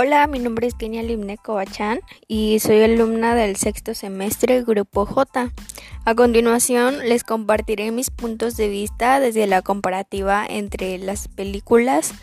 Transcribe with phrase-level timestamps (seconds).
[0.00, 1.98] Hola, mi nombre es Kenia Limne Covachán
[2.28, 5.50] y soy alumna del sexto semestre Grupo J.
[6.04, 12.14] A continuación les compartiré mis puntos de vista desde la comparativa entre las películas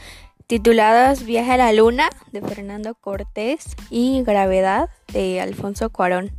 [0.47, 6.32] tituladas Viaje a la Luna de Fernando Cortés y Gravedad de Alfonso Cuarón.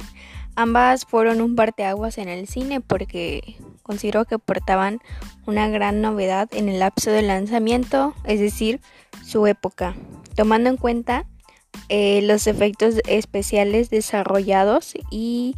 [0.57, 4.99] Ambas fueron un parteaguas en el cine porque considero que portaban
[5.47, 8.81] una gran novedad en el lapso de lanzamiento, es decir,
[9.23, 9.95] su época
[10.37, 11.27] tomando en cuenta
[11.89, 15.57] eh, los efectos especiales desarrollados y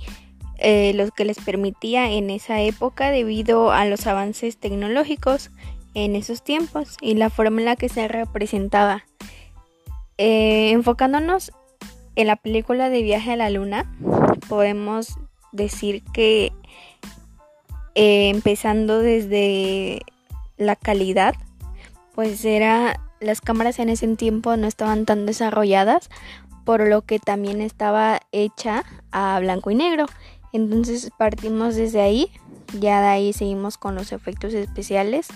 [0.59, 5.51] eh, lo que les permitía en esa época debido a los avances tecnológicos
[5.95, 9.05] en esos tiempos y la forma en que se representaba.
[10.17, 11.53] Eh, enfocándonos
[12.19, 13.89] en la película de Viaje a la Luna,
[14.49, 15.19] podemos
[15.53, 16.53] decir que
[17.95, 20.01] empezando desde
[20.57, 21.37] la calidad,
[22.17, 26.11] pues era las cámaras en ese tiempo no estaban tan desarrolladas,
[26.65, 30.07] por lo que también estaba hecha a blanco y negro.
[30.53, 32.33] Entonces partimos desde ahí,
[32.81, 35.29] ya de ahí seguimos con los efectos especiales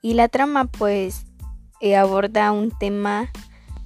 [0.00, 1.26] y la trama pues
[1.82, 3.30] eh, aborda un tema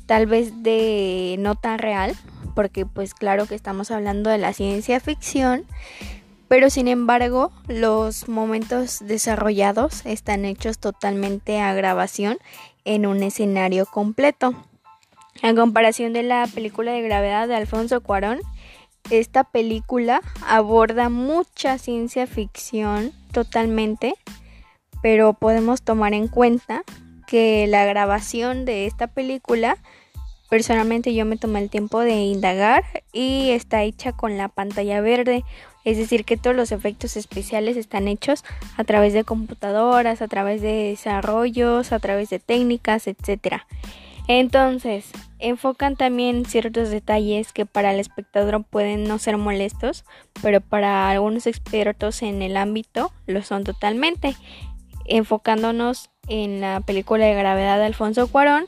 [0.06, 2.14] tal vez de no tan real,
[2.56, 5.66] porque pues claro que estamos hablando de la ciencia ficción,
[6.48, 12.38] pero sin embargo los momentos desarrollados están hechos totalmente a grabación
[12.86, 14.54] en un escenario completo.
[15.42, 18.40] En comparación de la película de gravedad de Alfonso Cuarón,
[19.10, 24.14] esta película aborda mucha ciencia ficción totalmente,
[25.02, 26.84] pero podemos tomar en cuenta
[27.26, 29.76] que la grabación de esta película,
[30.48, 35.44] personalmente yo me tomé el tiempo de indagar y está hecha con la pantalla verde,
[35.84, 38.44] es decir, que todos los efectos especiales están hechos
[38.76, 43.62] a través de computadoras, a través de desarrollos, a través de técnicas, etc.
[44.28, 50.04] Entonces, enfocan también ciertos detalles que para el espectador pueden no ser molestos,
[50.42, 54.34] pero para algunos expertos en el ámbito lo son totalmente.
[55.04, 58.66] Enfocándonos en la película de gravedad de Alfonso Cuarón,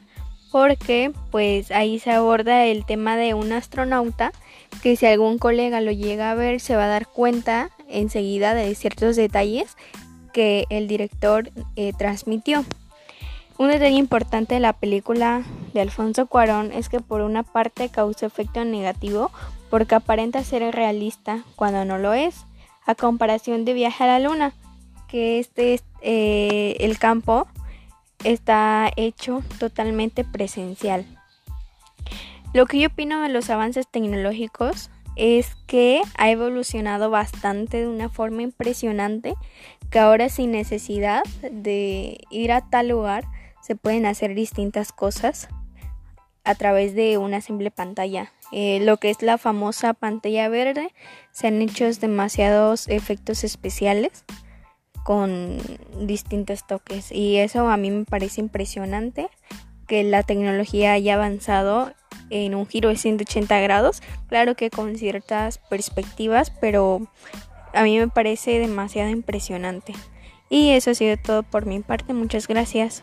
[0.50, 4.32] porque pues ahí se aborda el tema de un astronauta
[4.82, 8.74] que si algún colega lo llega a ver se va a dar cuenta enseguida de
[8.74, 9.76] ciertos detalles
[10.32, 12.64] que el director eh, transmitió.
[13.58, 15.42] Un detalle importante de la película
[15.74, 19.32] de Alfonso Cuarón es que por una parte causa efecto negativo
[19.68, 22.44] porque aparenta ser realista cuando no lo es,
[22.86, 24.54] a comparación de Viaje a la Luna,
[25.08, 27.48] que este es eh, el campo
[28.24, 31.06] está hecho totalmente presencial.
[32.54, 38.08] Lo que yo opino de los avances tecnológicos es que ha evolucionado bastante de una
[38.08, 39.34] forma impresionante,
[39.90, 43.24] que ahora sin necesidad de ir a tal lugar
[43.60, 45.48] se pueden hacer distintas cosas
[46.44, 48.32] a través de una simple pantalla.
[48.52, 50.94] Eh, lo que es la famosa pantalla verde,
[51.32, 54.24] se han hecho demasiados efectos especiales
[55.04, 55.58] con
[56.00, 59.28] distintos toques y eso a mí me parece impresionante
[59.86, 61.92] que la tecnología haya avanzado
[62.30, 67.08] en un giro de 180 grados, claro que con ciertas perspectivas, pero
[67.72, 69.94] a mí me parece demasiado impresionante.
[70.50, 73.02] Y eso ha sido todo por mi parte, muchas gracias.